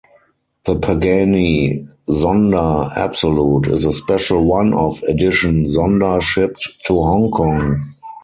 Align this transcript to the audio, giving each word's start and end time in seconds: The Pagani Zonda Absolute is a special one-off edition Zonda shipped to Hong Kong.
The 0.65 0.77
Pagani 0.79 1.87
Zonda 2.09 2.91
Absolute 2.97 3.67
is 3.67 3.85
a 3.85 3.93
special 3.93 4.45
one-off 4.45 5.03
edition 5.03 5.65
Zonda 5.65 6.19
shipped 6.19 6.79
to 6.85 6.95
Hong 6.95 7.29
Kong. 7.29 7.93